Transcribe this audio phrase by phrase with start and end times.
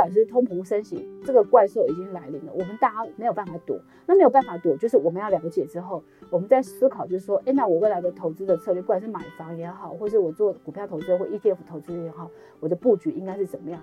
[0.00, 3.78] 不管是通膨升息，这个怪兽已经来临了，我们大家没有办法躲。
[4.06, 13.78] 那没有办法躲，就是我们要了解之后，我们在思考，就是说，哎，那我未来的投资的策略，不管是买房也好，或是我做股票投资或 ETF 投资也好，我的布局应该是怎么样？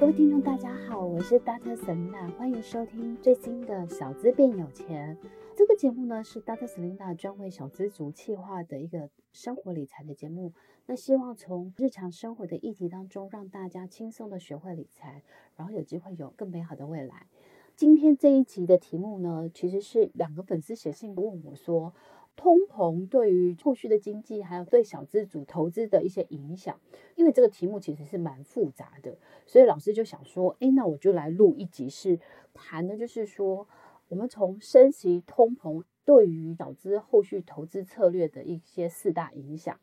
[0.00, 1.76] 各位听众，大家好，我是 Dr.
[1.76, 5.16] Selena，欢迎收听最新的小资变有钱。
[5.62, 6.66] 这个节目呢是 Dr.
[6.66, 10.52] Selina 专为小资族企划的一个生活理财的节目。
[10.86, 15.22] 那希望从日常生活的议题当中，让大家轻松的学会理财，
[15.54, 17.28] 然后有机会有更美好的未来。
[17.76, 21.94] 今天这一集的题目呢，其实是两个粉丝写信问我说，
[22.34, 26.80] 通膨对于后续的经济，还有对小资族投资的一些影响。
[27.14, 29.16] 因为这个题目其实是蛮复杂的，
[29.46, 32.18] 所以老师就想说，哎，那我就来录一集，是
[32.52, 33.68] 谈的就是说。
[34.12, 39.80] 我们从升息、通膨对于导致后续投资策略的一些四大影响。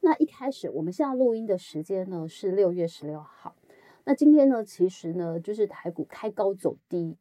[0.00, 3.54] 那一开始，我们现在录音的时间呢是六月十六号。
[4.04, 7.18] 那今天呢，其实呢就是台股开高走低。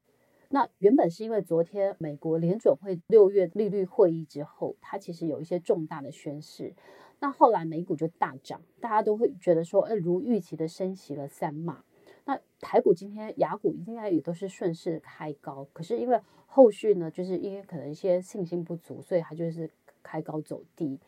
[0.47, 6.73] 那原本是因为昨天美国联准会六月利率会议之后，它其实有一些重大的宣示。
[7.19, 11.83] 那后来美股就大涨，大家都会觉得说，哎，如预期的升息了三码。
[12.25, 19.69] 那台股今天雅股应该也都是顺势开高，可是因为后续呢，就是因为可能一些信心不足，所以它就是
[20.03, 20.99] 开高走低。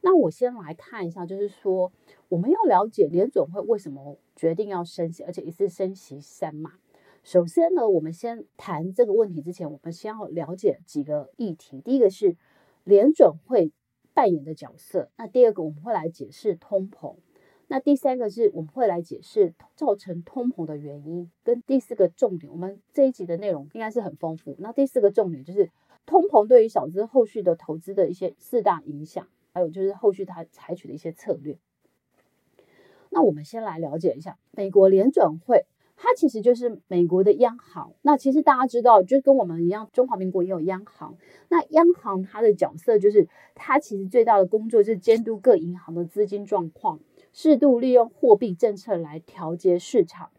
[0.00, 1.92] 那我先来看一下，就是说
[2.28, 6.72] 我们要了解联准会为什么决定要升息，而且一次升息三码。
[7.22, 11.80] 首先呢，我们先谈这个问题之前，我们先要了解几个议题。
[11.80, 12.36] 第一个是
[12.82, 13.70] 联准会
[14.12, 17.14] 扮演的角色，那第二个我们会来解释通膨。
[17.72, 24.54] 那第三个是我们会来解释造成通膨的原因，跟第四个重点，我们这一集的内容应该是很丰富。
[24.58, 25.70] 那第四个重点就是
[26.04, 31.56] 通膨对于小资后续的投资的一些四大影响，还有就是后续它采取的一些策略。
[33.08, 35.64] 那我们先来了解一下美国联准会，
[35.96, 37.94] 它其实就是美国的央行。
[38.02, 41.16] 那其实大家知道，就跟我们一样，中华民国也有央行。
[41.48, 47.00] 那央行它的角色就是，它其实最大的工作是监督各银行的资金状况。
[47.32, 50.30] 适度利用货币政策来调节市场，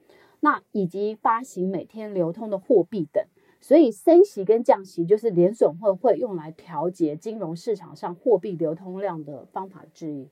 [0.42, 3.26] 那以及发行每天流通的货币等，
[3.60, 10.30] 所以升息跟降息就是联准会会用来调节金融市场上货币流通量的方法之一。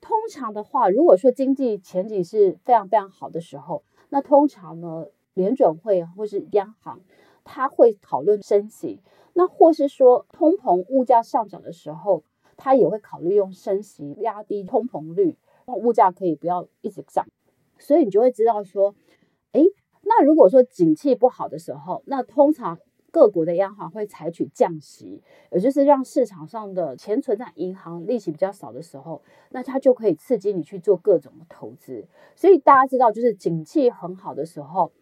[0.00, 7.00] 通常的话，如果说经济前景是非常非常好的时候，那通常呢，联准会或是央行，
[7.44, 9.00] 他会讨论升息，
[9.32, 12.22] 那或是说通膨物价上涨的时候。
[12.58, 17.24] 他也会考虑用升息压低通膨率，让物价可以不要一直涨。
[17.78, 18.94] 所以你就会知道说，
[19.52, 19.62] 哎，
[20.02, 22.78] 那如果说景气不好的时候，那通常
[23.10, 32.06] 各国的央行会采取降息，也就是让市场上的钱存在银行利息比较少的时候，那它就可以刺激你去做各种的投资。
[32.34, 34.92] 所以大家知道，就是景气很好的时候，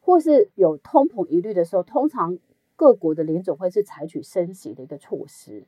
[0.00, 2.38] 或是有通膨疑虑的时候，通常
[2.76, 5.66] 各国的联总会是采取升息的一个措施。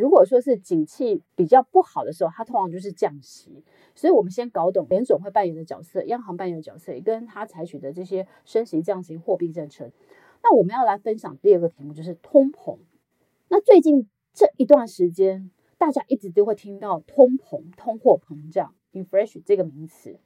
[0.00, 3.62] 如果说是景气比较不好的时候，它通常就是降息。
[3.94, 9.90] 所以，我们先搞懂联总会扮演的角色，央行扮演的角色，也跟它采取的这些升息、降息、货币政策。
[10.42, 12.78] 那我们要来分享第二个题目，就是通膨。
[13.48, 20.18] 那最近这一段时间，大家一直都会听到通膨、通货膨胀 （inflation） 这个名词。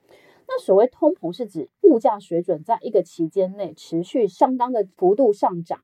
[0.47, 5.83] 那所谓通膨，是指物价水准在一个期间内持续相当的幅度上涨。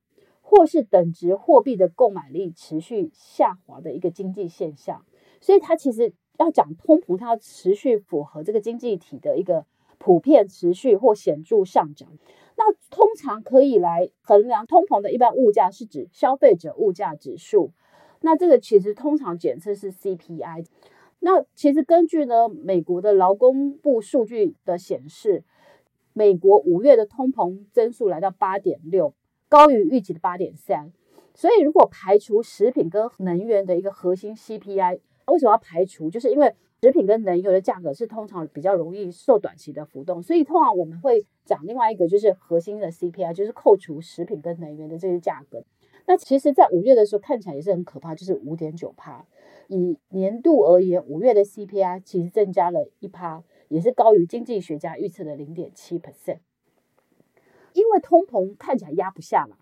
[0.50, 5.04] 或是等值货币的购买力持续下滑的一个经济现象，
[5.40, 9.64] 所以它其实要讲通膨，它要持续符合这个经济体的一个
[9.98, 12.08] 普遍持续或显著上涨。
[12.56, 17.70] 那通常可以来衡量通膨的一般物价是指消费者物价指数，
[18.20, 20.66] 那这个其实通常检测是 CPI。
[21.20, 25.44] 那其实根据呢美国的劳工部数据的显示，
[26.12, 29.14] 美国五月的通膨增速来到八点六。
[29.50, 30.92] 高于预计的八点三，
[31.34, 36.08] 所以如果排除食品跟能源的一个核心 CPI，为什么要排除？
[36.08, 45.64] 就是因为食品跟能源的价格是通常比较容易受短期的浮动，所以通常我们会讲另外一个就是核心的 CPI，就是扣除食品跟能源的这些价格。
[46.06, 49.26] 那其实，在五月的时候看起来也是很可怕，就是五点九趴。
[49.68, 56.38] 以年度而言，五月的 CPI 其实增加了一趴，也是高于经济学家预测的零点七 percent。
[57.72, 59.56] 因为通膨看起来压不下来，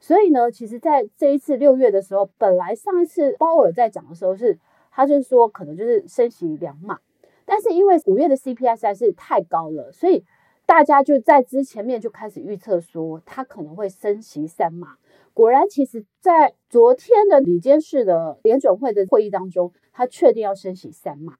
[0.00, 4.58] 所以呢，其实在这一次六月的时候，本来上一次鲍尔在讲的时候是，
[4.90, 6.98] 他就说可能就是升息两码，
[7.44, 10.24] 但是因为五月的 CPI 实在是太高了，所以
[10.66, 14.96] 大家就在之前面就开始预测说，他可能会升息三码。
[15.32, 21.36] 果然，其实，在昨天的里监事的联准会的会议当中，他确定要升息三码。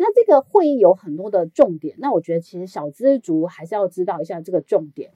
[0.00, 5.10] 那这个会议有很多的重点，那我觉得其实小资族还是要知道一下这个重点。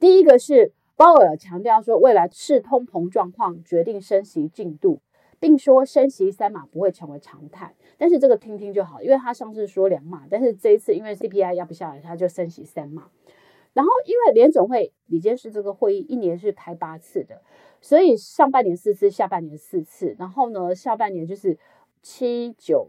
[0.00, 5.00] 第一个是鲍尔强调说，未来视通膨状况决定升息进度，
[5.38, 7.74] 并说升息三码不会成为常态。
[7.98, 13.10] 但是这个听听就好，因为他上次说两码，但是这一次因为 CPI 压不下来，他就升息三码。
[13.74, 17.42] 然后因为联总会理监事这个会议一年是开八次的，
[17.80, 21.58] 所以上半年四次，下半年四次，然后呢，下半年就是
[22.00, 22.88] 七九。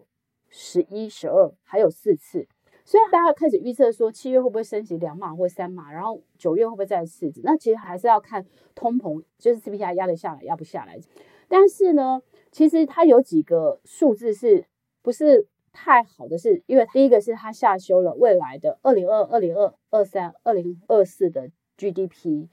[0.50, 2.48] 十一、十二还有四次，
[2.84, 7.42] 所以大家开始预测说七月会不会升级两码或三码，然后九月会不会再四次？
[7.44, 11.00] 那其实还是要看通膨，就是 CPI 压得下来压不下来。
[11.48, 12.22] 但是呢，
[12.52, 14.66] 其实它有几个数字是
[15.02, 16.64] 不是太好的是？
[16.68, 22.48] 因为第一个是它下修了未来的二零二、二零二二三、二零二四的 GDP，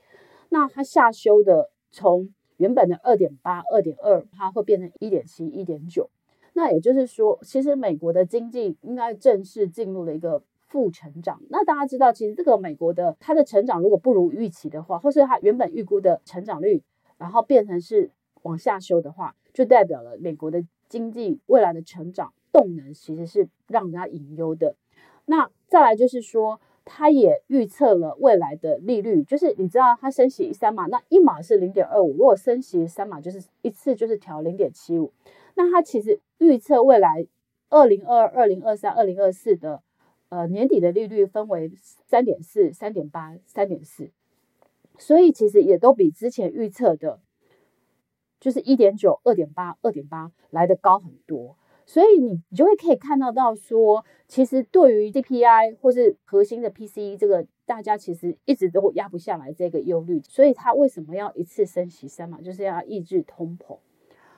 [0.49, 6.11] 那它下修的从原本的二点八、二点二，它会变成一点七、一点九。
[6.55, 11.41] 那也就是说，其实美国的经济应该正式进入了一个负成长。
[11.49, 16.83] 那大家知道，其实这个美国的它的成长如果不如预期的话，或是它原本预估的成长率，
[17.19, 18.11] 然后变成是
[18.43, 24.77] 往下修的话，就代表了美国的经济未来的成长动能其实是让人家隐忧的。
[25.25, 35.13] 那再来就是说，它也预测了未来的利率，就是你知道它升息三码，那一码是零点二五，如果升息三码就是一次就是调零点七五。
[35.63, 37.27] 那它其实预测未来
[37.69, 39.81] 二零二二、二零二三、二零二四的
[40.29, 41.71] 呃年底的利率分为
[42.05, 44.11] 三点四、三点八、三点四，
[44.99, 47.21] 所以其实也都比之前预测的，
[48.41, 51.57] 就是一点九、二点八、二点八来得高很多。
[51.87, 60.21] 所以你你就会可以看到到说，其实对于 CPI 或是核心的 PCE 这个，大家其实一直都压不下来这个忧虑。
[60.23, 63.79] 所以它为什么要一次升息三嘛，就是要抑制通膨。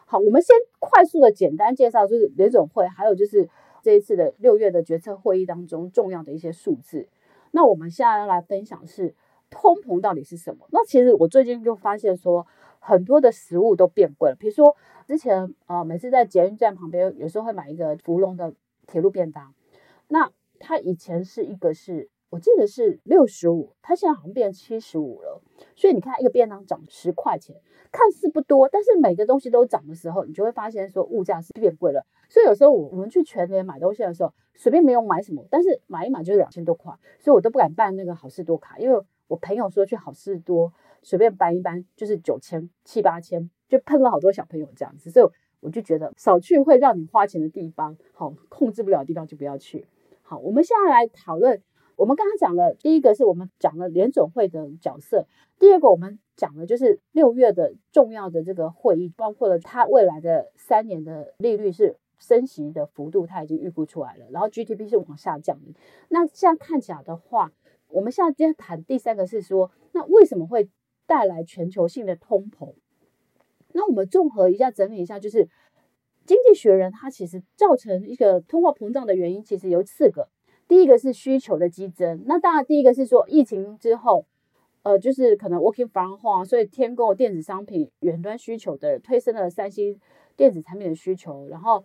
[0.06, 3.48] 好，我们先快速的简单介绍，就是联总会，还有就是
[3.82, 7.08] 这一次的六月的决策会议当中重要的一些数字。
[7.52, 9.14] 那我们现在要来分享是
[9.50, 10.66] 通膨到底是什么？
[10.70, 12.46] 那其实我最近就发现说，
[12.78, 14.36] 很多的食物都变贵了。
[14.36, 18.54] 比如说之前呃，每次在捷运站旁边，有时候会买一个福隆的
[18.86, 19.54] 铁路便当，
[20.08, 22.10] 那它以前是一个是。
[22.30, 25.40] 我记得是六十五，它现在好像变七十五了。
[25.76, 27.54] 所以你看，一个便当涨十块钱，
[27.96, 32.04] 看似不多，但是每个东西都涨的时候，你就会发现说物价是变贵了。
[32.28, 45.10] 所以有时候我我们去全联买东西的时候，随便没有买什么，但是买一买就是两千多块，所以我都不敢办那个好事多卡，因为我朋友说去好事多随便搬一搬就是九千七八千，就喷了好多小朋友这样子。
[45.10, 45.26] 所以
[45.60, 49.86] 我就觉得少去会让你花钱的地方，好控制不了的地方就不要去。
[50.22, 51.62] 好，我们现在来讨论。
[51.96, 55.26] 我们刚刚讲了，第一个是我们讲了联准会的角色，
[55.58, 65.78] 第二个我们讲的就是六月的重要的这个会议，包括了它未来的三年的利率是升息的幅度，它已经预估出来了，然后 GDP 是往下降的。
[66.08, 67.52] 那现在看起来的话，
[67.88, 70.68] 我们现在今天谈第三个是说，那为什么会
[71.06, 72.74] 带来全球性的通膨？
[73.72, 75.44] 那我们综合一下整理一下，就是
[76.26, 80.28] 《经济学人》它其实造成一个通货膨胀的原因，其实有四个。
[80.74, 84.26] 第一个是需求的激增，那当然第一个是说疫情之后，
[84.82, 90.00] 呃，就是可能 working from home，所以添购电子商品远端需求的推升了三星
[90.34, 91.84] 电子产品的需求，然后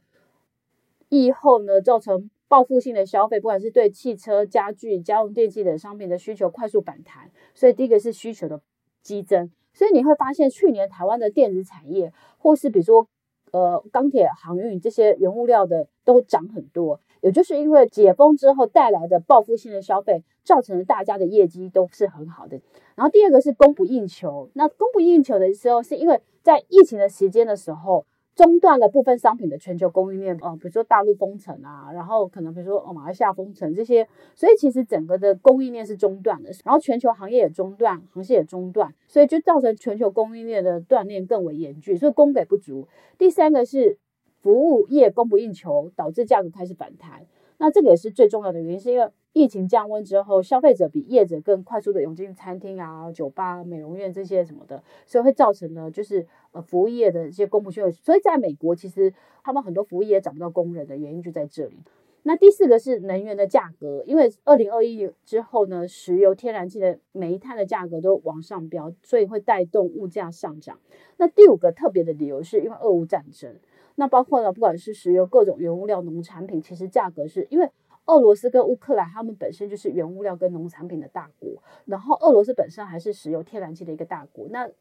[1.07, 8.59] 疫后呢造成报复性的消费，不管是对汽车、家具、家用电器等商品的需求快速反弹，所以第一个是需求的
[9.03, 13.07] 激增，所以你会发现去年台湾的电子产业或是比如说
[13.51, 16.99] 呃钢铁、航运这些原物料的都涨很多。
[17.21, 22.59] 也就是因为解封之后带来的报复性的消费，造成了大家的业绩都是很好的。
[22.95, 42.87] 然后第二个是供不应求，那供不应求的时候，是因为在疫情的时间的时候，中断了部分商品的全球供应链，哦，比如说大陆封城啊，然后可能比如说哦马来西亚封城这些，所以其实整个的供应链是中断的，然后全球行业也中断，航线也中断，所以就造成全球供应链的断链更为严峻，所以供给不足。
[43.17, 43.97] 第三个是。
[44.41, 47.25] 服务业供不应求，导致价格开始反弹。
[47.57, 57.91] 那这个也是最重要的原因，是因为疫情降温之后，消费者比业者更快速的涌进餐厅啊、酒吧、美容院这些什么的，所以会造成呢，就是呃服务业的一些供不应求。
[57.91, 61.77] 所以在美国，其实他们很多服务业找不到工人的原因就在这里。
[62.23, 70.79] 那第四个是能源的价格，因为二零二一之后呢，石油、天然气的煤炭的价格都往上飙，所以会带动物价上涨。
[71.17, 73.55] 那第五个特别的理由是因为俄乌战争。
[73.99, 77.69] 那包括了，不管是石油、各种原物料、农产品，其实价格是因为
[78.05, 84.47] 俄罗斯跟乌克兰，他们本身就是原物料跟农产品的大国，然后俄罗斯本身还是石油、天然气的一个大国。
[84.51, 84.71] 那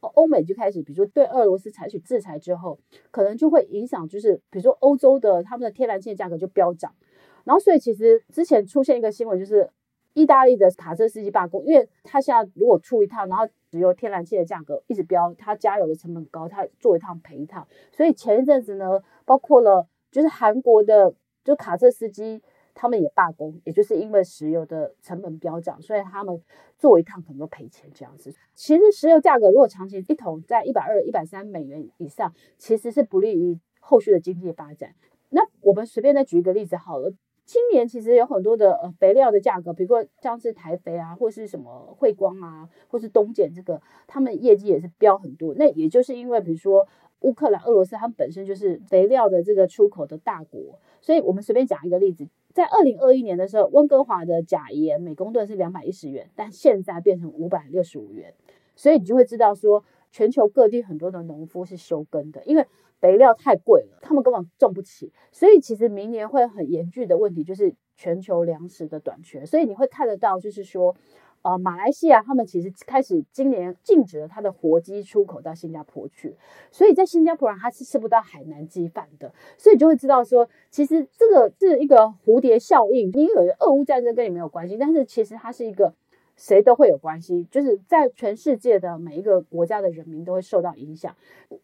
[0.00, 2.78] 欧美就开始，比如说对俄罗斯采取制裁之后，
[3.10, 6.94] 可能就会影响，就是比如说欧洲的他们的天然气价格就飙涨。
[7.42, 9.68] 然后，所以其实之前出现一个新闻，就是
[10.14, 17.66] 意大利的卡车司机罢工，因为他现在如果出一趟，然后石油天然气的价格一直飙，他加油的成本高，他做一趟赔一趟。
[17.92, 22.42] 所以前一阵子呢，包括了就是韩国的就卡车司机。
[22.80, 26.40] 他们也罢工，也就是因为石油的成本飙涨，所以他们
[26.78, 28.32] 做一趟可能都赔钱这样子。
[28.54, 34.94] 其实石油价格如果长期一桶在一百二、一百三美元以上，其实是不利于后续的经济发展。
[35.30, 37.12] 那我们随便再举一个例子好了，
[37.48, 45.54] 今年其实有很多的呃肥料的价格，比如说像是台肥啊，或是什么汇光啊，或是东碱这个，他们业绩也是飙很多。
[45.54, 46.86] 那也就是因为比如说
[47.20, 52.28] 乌克兰、俄罗斯，他们本身就是肥料的这个出口的大国，所以我们随便讲一个例子。
[52.52, 58.34] 在二零二一年的时候，温哥华的钾盐每公吨是两百一十元，但现在变成五百六十五元，
[58.76, 62.66] 所以你就会知道说，全球各地很多的农夫是休耕的，因为
[63.00, 70.94] 肥料太贵了，他们根本种不起，所以其实明年会很严峻的问题就是全球粮食的短缺，所以你会看得到，就是说。
[71.42, 76.36] 呃，马来西亚他们其实开始今年禁止了它的活鸡出口到新加坡去，
[76.72, 85.94] 所以在新加坡人他是吃不到海南鸡饭的，所以就会知道说，其实这个是一个蝴蝶效应，因为俄乌战争跟你没有关系，但是其实它是一个。
[86.38, 91.16] 谁都会有关系，就是在全世界的每一个国家的人民都会受到影响。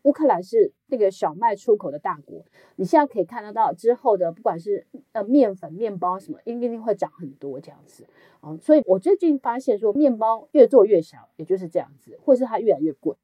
[0.03, 8.05] 乌克兰是那个小麦出口的大国，你现在可以看得到之后的，不管是呃面粉、面包什么，一定会涨很多这样子
[8.41, 8.59] 啊、嗯。
[8.59, 13.17] 所以我最近发现说，面包越做越小，也就是这样子，或是它越来越贵。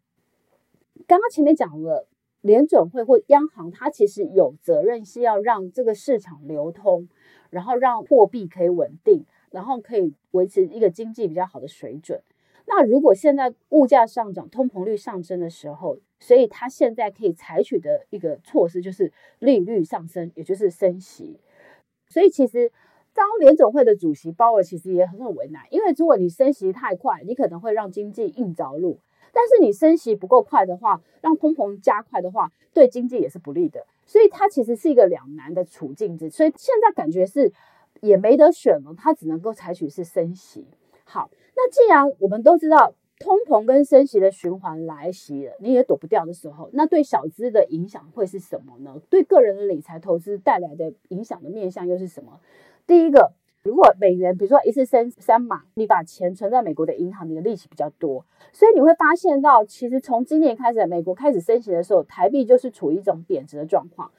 [1.09, 2.07] 刚刚前面讲了，
[2.42, 7.09] 联准会或央行，它其实有责任是要让这个市场流通，
[7.50, 9.25] 然后让货币可以稳定。
[9.50, 12.23] 然后可以维持一个经济比较好的水准。
[12.66, 21.40] 那如果现在物价上涨、通膨率上升的时候，所以他现在可以采取的一个措施就是利率上升，也就是升息。
[22.09, 22.71] 所以其实
[23.12, 28.99] 当联总会的主席鲍尔其实也很很为难，因为如果你升息太快，你可能会让经济硬着陆；
[29.33, 33.85] 但是你升息不够快的话，让通膨加快的话，对经济也是不利的。
[34.07, 36.16] 所以它其实是一个两难的处境。
[36.30, 37.52] 所以现在感觉是。
[38.00, 40.66] 也没得选了，他只能够采取是升息。
[41.04, 49.00] 好，那既然我们都知道通膨跟升息的循环来袭了，你也躲不掉的时候，那对小资的影响会是什么呢？
[49.11, 52.40] 对个人的理财投资带来的影响的面向又是什么？
[52.87, 64.11] 第一个，如果美元比如说一次升三码，你把钱存在美国的银行，你的利息比较多，所以你会发现到，其实从今年开始，美国开始升息的时候，台币就是处于一种贬值的状况。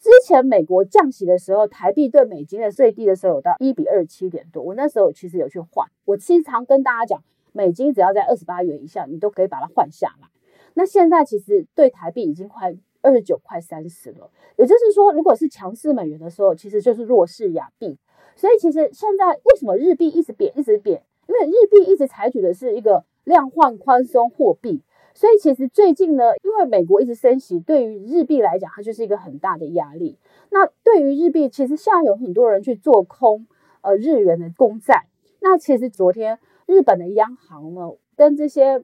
[0.00, 4.62] 之前美国降息的时候，台币对美金的最低的时候有到一比二七点多。
[4.62, 10.28] 我那时候其实有去换，我经常跟大家讲，美金只要在二十八元以下，你都可以把它换下来。
[10.72, 14.30] 那现在其实对台币已经快二十九块三十了。
[14.56, 17.98] 也就是说，如果是强势美元的时候，其实就是弱势亚币。
[18.34, 21.02] 所以其实现在为什么日币一直贬一直贬？
[21.26, 24.82] 因为日币一直采取的是一个量化宽松货币。
[25.20, 30.18] 所以其实最近呢，因为美国一直升息，对于日币来讲，它就是一个很大的压力。
[30.48, 33.46] 那对于日币，其实现在有很多人去做空
[33.82, 35.08] 呃日元的公债。
[35.42, 38.82] 那其实昨天日本的央行呢，跟这些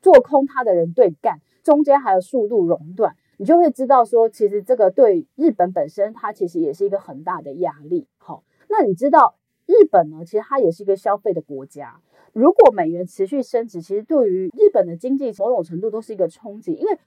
[0.00, 8.06] 做空它的人对干，中间还有数度熔断，你就会知道说，其实这个对日本本身，它其实也是一个很大的压力。
[8.18, 9.34] 好，那你知道
[9.66, 12.00] 日本呢，其实它也是一个消费的国家。
[12.34, 16.98] 如果美元持续升值，其实对于日本的经济某种程度都是一个冲击，因为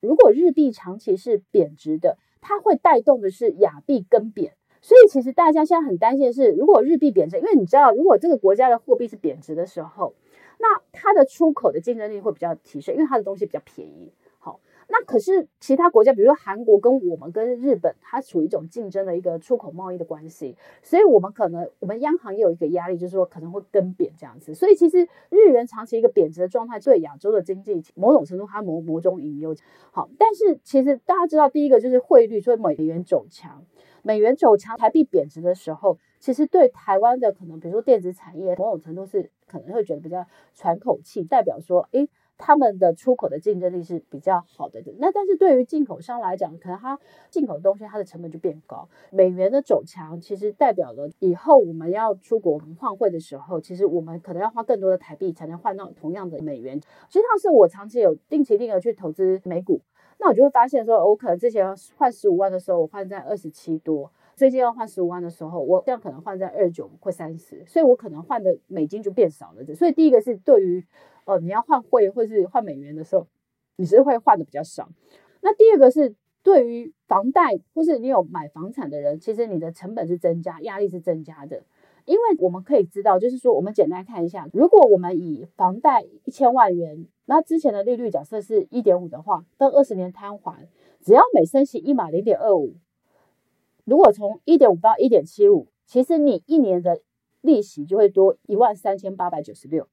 [0.00, 10.14] 如果日币长期是贬值的，它会带动的是亚币跟贬，所以其实大家现在很担心的是，如果日币贬值，因为你知道，如果这个国家的货币是贬值的时候，
[10.60, 14.12] 那它的出口的竞争力会比较提升，因为它的东西比较便宜。
[14.88, 24.54] 那可是其他国家，比如说韩国跟我们跟日本，它处于一种竞争的一个出口贸易的关系，所以我们可能我们央行也有一个压力，就是说可能会跟贬这样子。
[24.54, 29.54] 所以其实日元长期一个贬值的状态，对亚洲的经济某种程度它某某种引诱。
[29.90, 33.64] 好，但是其实大家知道，第一个就是汇率，所以美元走强，
[34.02, 40.24] 美元走强，台币贬值的时候，其实对台湾的可能，比如说电子产业，某种程度是可能会觉得比较
[40.54, 42.08] 喘口气，代表说，诶。
[42.38, 46.98] 他们的出口的竞争力是比较好的，那但是对于进口商来讲，可能它
[47.30, 48.88] 进口的东西它的成本就变高。
[49.10, 56.74] 美元的走强，其实代表了以后我们要出国换汇的时候，其实我们可能要花更多的台币才能换到同样的美元。
[57.08, 59.80] 实际上是我长期有定期定额去投资美股，
[60.18, 69.74] 那我就会发现说，我可能之前换十五万的时候，我换在二十七多；最近要换十五万的时候，我这样可能换在二十九或三十，所以我可能换的美金就变少了。
[69.74, 70.84] 所以第一个是对于。
[71.26, 73.26] 哦，你要换汇或是换美元的时候，
[73.76, 74.88] 你是会换的比较少。
[75.42, 81.62] 那第二个是对于房贷或是你有买房产的人，其实你的成本是增加，压力是增加的。
[82.04, 90.68] 因为我们可以知道，就是说我们简单看一下，如果我们以房贷一千万元，那之前的利率假设是一点五的话，分二十年摊还，
[91.00, 92.76] 只要每升息一码零点二五，
[93.84, 97.00] 如果从一点五到一点七五，其实你一年的
[97.40, 99.88] 利息就会多一万三千八百九十六。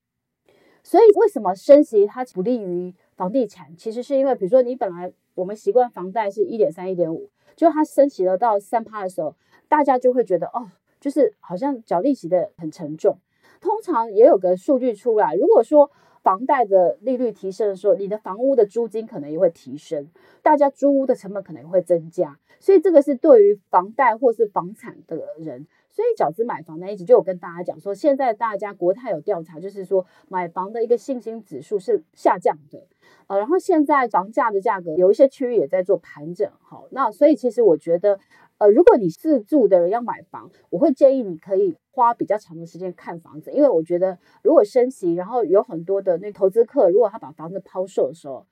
[0.84, 3.76] 所以为什么升息它不利于房地产？
[3.76, 9.36] 其实是因为，比如说你本来我们习惯房贷是一点三、一点五，就它升息了到三趴的时候，
[9.68, 10.70] 大家就会觉得哦。
[11.00, 13.20] 就是好像缴利息的很沉重，
[13.60, 20.08] 通常也有个数据出来，如果说房贷的利率提升的时候，你的房屋的租金可能也会提升，
[20.42, 32.86] 大家租屋的成本可能也会增加，所以这个是对于房贷或是房产的人，所以小资买房那一集就有跟大家讲说，现在大家国泰有调查，就是说买房的一个信心指数是下降的，
[33.28, 38.20] 呃，然后现在房价的价格有一些区域也在做盘整，好，那所以其实我觉得。
[38.60, 48.46] 呃，如果你自住的人要买房，我会建议你可以花比较长的时间看房子，因为我觉得如果升息，然后有很多的那投资客，如果他把房子抛售的时候，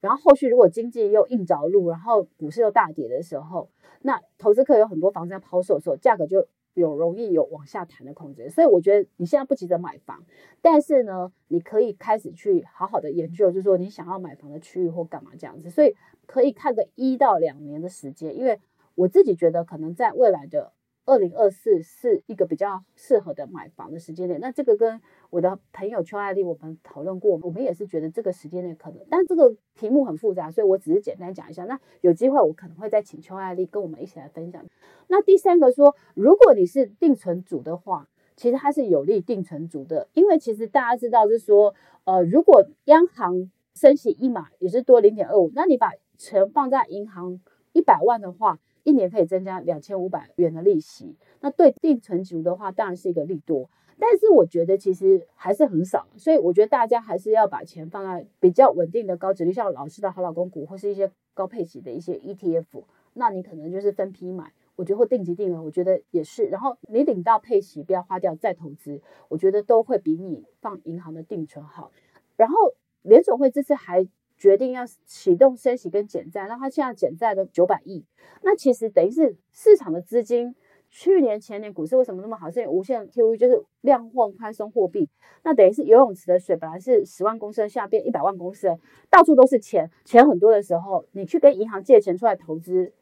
[0.00, 3.68] 然后后续如果经济又硬着陆，然后股市又大跌的时候，
[4.02, 6.46] 那投资客有很多房子要抛售的时候，价格就
[6.78, 8.50] 有容易有往下弹的空间。
[8.50, 10.24] 所以我觉得你现在不急着买房，
[10.62, 15.94] 但是呢，你可以开始去好好的研究，就是说你想要买房的区域或干嘛这样子，所以
[16.26, 18.58] 可以看个一到两年的时间，因为。
[18.94, 20.72] 我自己觉得，可能在未来的
[21.08, 24.38] 二零二四是一个比较适合的买房的时间点。
[24.40, 25.00] 那这个跟
[25.30, 31.64] 我的朋友邱爱丽我们讨论过，我们也是觉得这个时间点可能，但这个题目很复杂，所以我只是简单讲一下。
[31.64, 34.62] 那有机会我可能会再请邱爱丽跟我们一起来分享。
[35.06, 41.74] 那第三个说，如果你是定存族的话，其实它是有利定存族的，因为其实大家知道，就是说，
[42.04, 47.40] 呃，如果央行升息一码也是多零点二五，那你把钱放在银行
[47.72, 48.58] 一百万的话。
[48.88, 53.68] 一年可以增加两千五百元的利息，那对定存族的话，当然是一个利多。
[53.98, 62.84] 但是我觉得其实还是很少，所以我觉得大家还是要把钱放在比较稳定的高值率，像老师的好老公股或是一些高配息的一些 ETF。
[63.12, 66.46] 那你可能就是分批买，我觉得或定期定额，我觉得也是。
[66.46, 71.92] 然后你领到配息，不要花掉再投资，我觉得都会比你放银行的定存好。
[72.36, 72.56] 然后
[73.02, 74.08] 联总会这次还。
[74.38, 78.04] 决定要启动升息跟减债，那他现在减债的九百亿，
[78.42, 80.54] 那其实等于是市场的资金，
[80.88, 82.48] 去年前年股市为什么那么好？
[82.48, 85.10] 是因为无限 QE 就是量化宽松货币，
[85.42, 88.78] 那等于是游泳池的水本来是十万公升，现在变一百万公升，
[89.10, 92.92] 到处都是钱，钱很多的时候，你去跟银行借钱出来投资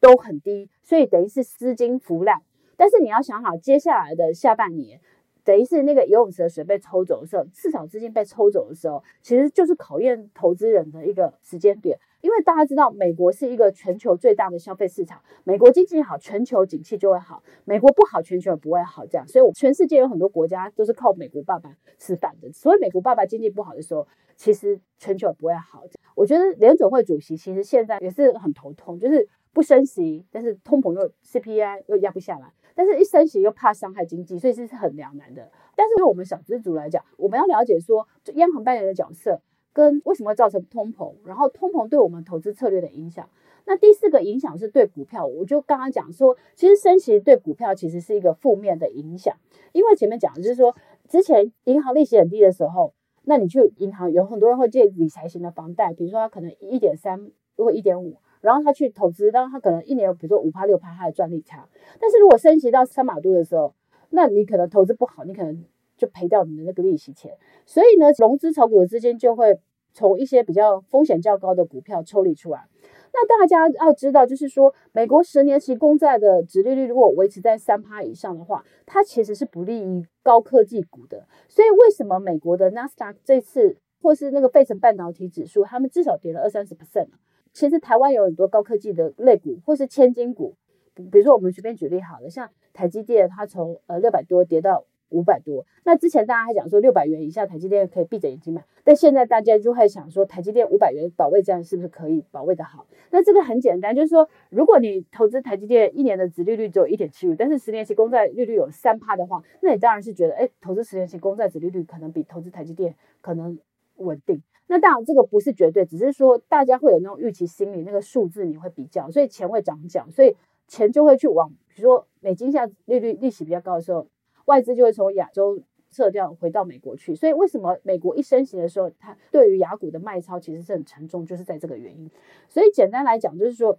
[0.00, 2.42] 都很低，所以等于是资金浮滥。
[2.76, 5.00] 但是你要想好，接下来的下半年。
[5.48, 11.98] 等于是那个游泳池的水被抽走的时候，市场资金被抽走的时候，其实就是考验投资人的一个时间点。
[12.20, 19.06] 因为大家知道，美国是一个全球最大的消费市场，美国经济好，全球景气就会好；美国不好，全球也不会好。
[19.06, 22.52] 这样，所以全世界有很多国家都是靠美国爸爸吃饭的。
[22.52, 24.06] 所以美国爸爸经济不好的时候，
[24.36, 25.82] 其实全球也不会好。
[26.14, 29.26] 我觉得联总会主席其实现在也是很头痛，就是
[29.58, 32.52] 不升息，但是通膨又 CPI 又压不下来。
[32.76, 35.50] 但是，一升息又怕伤害经济，所以这是很两难的。
[35.74, 39.42] 但是，对我们小资族来讲，我们要了解说，央行扮演的角色
[39.72, 43.28] 跟为什么会造成通膨，然后通膨对我们投资策略的影响。
[43.64, 49.34] 那第四个影响是对股票，我就刚刚讲说，其实升息对股票其实是一个负面的影响，
[49.72, 50.76] 因为前面讲的就是说，
[51.08, 52.94] 之前银行利息很低的时候，
[53.24, 58.18] 那你去银行有很多人会借理财型的房贷，比如说他可能一点三或一点五。
[58.40, 61.68] 然后他去投资，然后他可能一年比如说五趴六趴，他的赚利差。
[62.00, 63.74] 但是如果升息到三码度的时候，
[64.10, 65.64] 那你可能投资不好，你可能
[65.96, 67.32] 就赔掉你的那个利息钱。
[67.66, 69.58] 所以呢，融资炒股的资金就会
[69.92, 72.66] 从一些比较风险较高的股票抽离出来。
[73.10, 81.26] 那大家要知道，就是说美国十年期公债的殖利率如果维持在三趴以上的话，它其实是不利于高科技股的。
[81.48, 87.08] 所以为什么美国的纳斯达克这次或是那个费城半导体指数，他们至少跌了二三十 percent
[87.52, 90.54] 其实台湾有很多高科技的类股，或是千金股，
[90.94, 95.64] 比如说我们随便举例好了，像台积电，它从呃六百多跌到五百多。
[95.84, 102.86] 那之前大家还讲说六百元以下台积电可以闭着眼睛买，但现在大家就会想说台积电五百元保卫战是不是可以保卫得好？
[103.10, 113.58] 那这个很简单，就是说如果你投资台积电一年的值利率只有一点七五，但是十年期公债利率有三趴的话，那你当然是觉得，哎，投资十年期公债值利率可能比投资台积电可能
[113.96, 114.42] 稳定。
[114.68, 124.06] 那当然，这个不是绝对，只是说大家会有那种预期心理，那个数字你会比较，所以钱会涨价，所以钱就会去往，比如说美金下利率利息比较高的时候，
[124.44, 125.58] 外资就会从亚洲
[125.90, 127.14] 撤掉，回到美国去。
[127.14, 132.10] 所以为什么美国一升息的时候，它对于雅股的卖超其实是很沉重，就是在这个原因。
[132.48, 133.78] 所以简单来讲，就是说，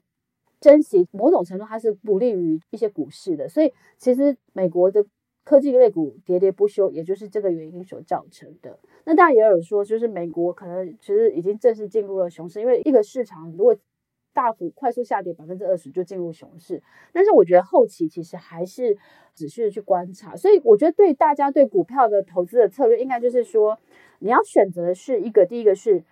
[0.61, 3.47] 升息某种程度它是不利于一些股市的。
[3.47, 5.05] 所以其实美国的
[5.49, 8.77] 科技类股喋喋不休，也就是这个原因所造成的。
[9.05, 13.75] 那当然也有说，就是美国可能其实已经正式进入了熊市，因为一个市场如果
[14.31, 18.95] 大幅快速下跌百分之二十就进入熊市，但是我觉得后期其实还是
[19.33, 23.79] 仔细的去观察，所以我觉得对大家对股票的投资的策略，应该就是说
[24.19, 26.03] 你要选择的是一个，第一个是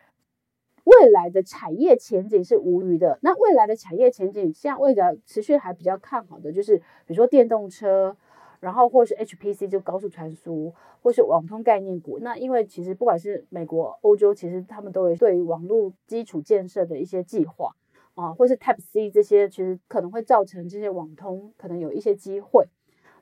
[0.84, 8.18] 未来的产业前景是无虞的，那未来的产业前景现在未来持续还比较看好的，就是比如说电动车，
[8.60, 17.72] 然后或是 HPC 就高速传输，或是网通概念股，那因为其实不管是美国、欧洲，其实他们都有对于网络基础建设的一些计划。
[18.16, 22.66] 啊，或是 Type C 这些，其实可能会造成这些网通可能有一些机会。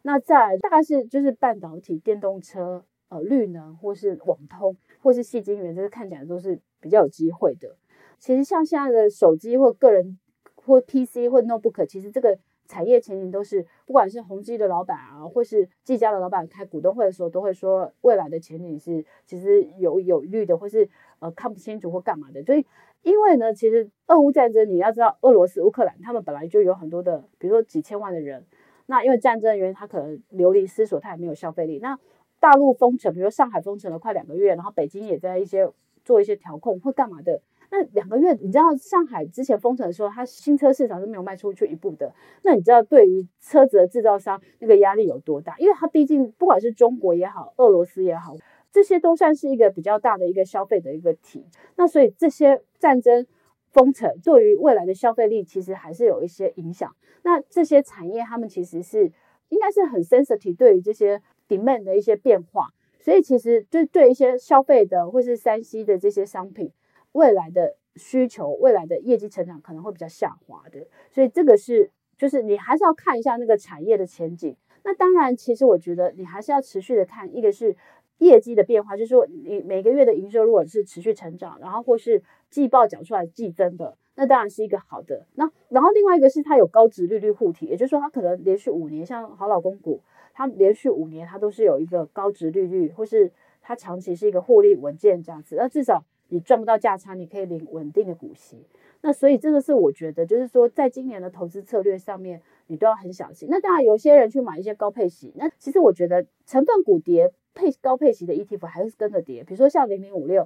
[0.04, 7.76] 那再大概是就是半导体、电动车、呃绿能，或是网通，或是细晶圆，这个看起来都是比较有机会的。
[8.17, 10.17] 其实像现在的手机或个人
[10.56, 22.65] 或 PC 或 Notebook，其实这个产业前景都是，不管是宏基的老板啊，或是技嘉的老板开股东会的时候，都会说未来的前景是其实有有虑的，或是呃看不清楚或干嘛的，所以。
[23.04, 28.43] 因为呢，其实俄乌战争，你要知道，俄罗斯、乌克兰他们本来就有很多的，比如说几千万的人。
[28.88, 31.78] 那因为战争的原因，他可能流离失所，他也没有消费力。
[31.78, 31.99] 那
[32.39, 35.69] 大陆封城，比如上海封城了快两个月，然后北京也在一些
[36.04, 37.39] 做一些调控，会干嘛的？
[37.71, 42.13] 那两个月，你知道上海之前封城的时候，它新车市场是没有卖出去一步的。
[42.43, 45.56] 那你知道对于车子的制造商那个压力有多大？
[45.58, 48.36] 因为它毕竟不管是中国也好，俄罗斯也好。
[48.71, 51.45] 这些都算是一个比较大的一个消费的一个体，
[51.78, 53.25] 那所以这些战争
[53.71, 56.93] 封城对于未来的消费力其实还是有一些影响。
[57.23, 59.10] 那这些产业他们其实是
[59.47, 62.67] 应该是很 sensitive 对于这些 demand 的一些变化，
[62.99, 66.69] 所以其实对对一些消费的或是 3C 的这些商品
[67.15, 70.88] 未来的需求、未来的业绩成长可能会比较下滑的。
[71.12, 74.56] 所以这个是就是你还是要看一下那个产业的前景。
[74.84, 77.75] 那当然，其实我觉得你还是要持续的看，一个是。
[78.19, 85.28] 业绩的变化，就是说你每个月的营收如果是持续成长，然后或是季报讲出来季增的，那当然是一个好的。
[85.34, 90.01] 那然后另外一个是它有高值利率护体，也就是说它可能连续五年，像好老公股，
[90.34, 95.58] 它连续五年它都是有一个高值利率，或是它长期是一个获利稳健这样子。
[95.58, 98.65] 那至少你赚不到价差，你可以领稳定的股息。
[99.01, 103.47] 那所以这个是我觉得，就是说在今年的投资策略上面，你都要很小心。
[103.51, 107.31] 那当然有些人去买一些高配息，那其实我觉得成分股跌。
[107.57, 110.45] 配高配息的 ETF 还是跟着跌，比如说像零零五六，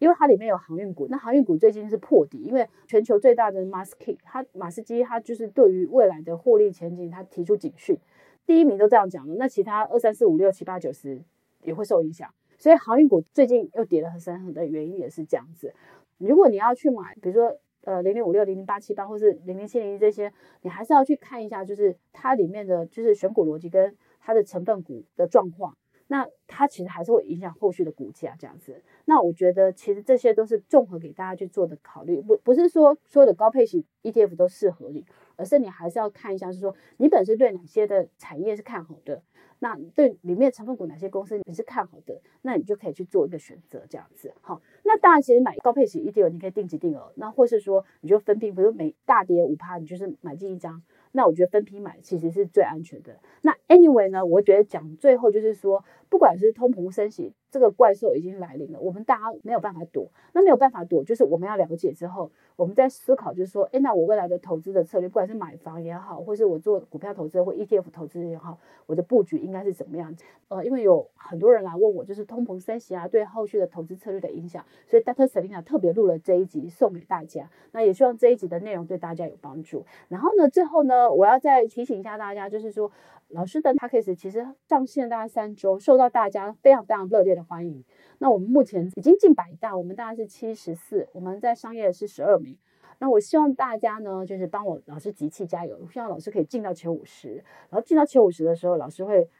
[0.00, 7.96] 因为它里面有航运股，那航运股最近是破底，因为全球最大的马斯基，它马斯基它就是对于未来的获利前景，它提出警讯，
[8.44, 11.22] 第一名都这样讲了，那其他二三四五六七八九十
[11.62, 12.28] 也会受影响，
[12.58, 15.72] 所以航运股最近又跌得很深，很的原因也是这样子。
[16.18, 25.76] 如果你要去买，比如说呃零零五六、零零八七八或是零零七零一这些，你还是要去看一下，就是它里面的就是选股逻辑跟它的成分股的状况。
[26.10, 28.82] 那它其实还是会影响后续的股价这样子。
[29.04, 35.04] 那我觉得其实这些都是综合给大家去做的考虑，不不是说所有的高配型 ETF 都适合你，
[35.36, 39.22] 而是你还是要看一下，是说你本身对哪些的产业是看好的，
[39.60, 44.32] 那对里面成分股哪些公司你是看好的，那你就可以去做一个选择这样子。
[44.40, 50.82] 好，那当然其实买高配型 ETF 你可以定期定额，那或是说你就分批，比如每大跌五趴，你就是买进一张。
[51.12, 53.18] 那我觉得分批买其实是最安全的。
[53.42, 60.08] 那 anyway 呢，我觉得讲最后就是说，不管是通膨升息，这个怪兽已经来临了，我们大家没有办法躲。
[60.32, 70.14] 那没有办法躲，就是我们要了解之后，我们在思考，就是说，诶，那我未来的投资的策略，不管是买房也好，或是我做股票投资或 ETF 投资也好，我的布局应该是怎么样？
[70.48, 75.26] 呃，因为有很多人来问我，就是通膨升息啊，对后续的投资策略的影响，所以 Dr.
[75.26, 77.48] Selena 特别录了这一集送给大家。
[77.72, 79.84] 那也希望这一集的内容对大家有帮助。
[80.08, 82.90] 然后呢，最后呢，我要再提醒一下大家，就是说。
[83.30, 87.84] 老师的 Podcast 其实上线大概三周，受到大家非常非常热烈的欢迎。
[88.18, 92.58] 那我们目前已经进百大，我们大概是七十四，我们在商业是十二名。
[92.98, 97.34] 那我希望大家呢，就是帮我老师集气加油，希望老师可以进到前五十。
[97.70, 99.30] 然后进到前五十的时候，老师会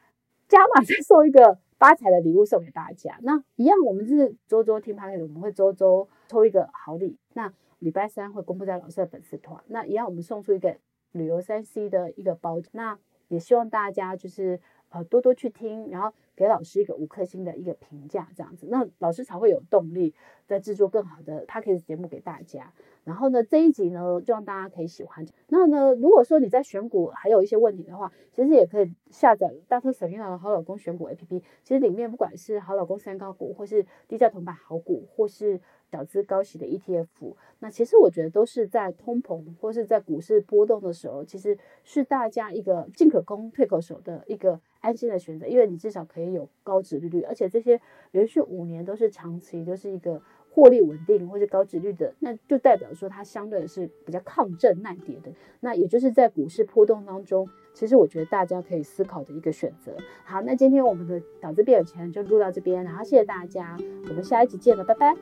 [0.47, 3.19] 加码再送一个发财的礼物送给大家。
[3.23, 7.19] 那一样，我们是周周听拍我们会周周抽一个好礼。
[7.35, 9.61] 那礼拜三会公布在老师的粉丝团。
[9.67, 10.77] 那一样，我们送出一个
[11.11, 12.61] 旅游三 C 的一个包。
[12.71, 20.15] 那也希望大家就是呃多多去听，然后给老师一个五颗星的一个评价，这样子，那老师才会有动力
[20.47, 22.73] 在制作更好的他可以节目给大家。
[23.09, 25.25] 然后呢，这一集呢，希望大家可以喜欢。
[25.49, 29.93] 那呢，如果说你在选股还有一些问题的话，其实也可以下载 Dr.
[29.93, 31.43] Selena 的好老公选股 APP。
[31.63, 35.59] 其实里面不管是好老公三高股，或是低价铜板好股，或是
[35.91, 50.21] 小资高息的 ETF，那其实我觉得都是在通膨或是在股市波动的时候，其实是大家一个进可攻退可守的一个安心的选择，因为你至少可以有高殖利率，而且这些连续五年都是长期都是一个。
[50.59, 55.31] 获利稳定或是高值率的，那就代表说它相对是比较抗震耐跌的。
[55.61, 59.93] 那也就是在股市波动当中，其实我觉得大家可以思考的一个选择。
[60.25, 63.77] 好，那今天我们的小资变有钱就录到这边，然后谢谢大家，
[64.09, 65.15] 我们下一集见了，拜拜。